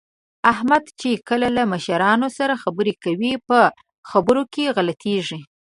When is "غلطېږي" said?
4.75-5.39